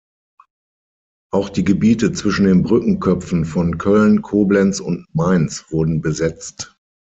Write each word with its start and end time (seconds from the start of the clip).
Auch 1.31 1.49
die 1.49 1.63
Gebiete 1.63 2.11
zwischen 2.11 2.45
den 2.47 2.63
Brückenköpfen 2.63 3.45
von 3.45 3.77
Köln, 3.77 4.23
Koblenz 4.23 4.79
und 4.79 5.05
Mainz 5.13 5.65
wurden 5.69 6.01
besetzt. 6.01 6.75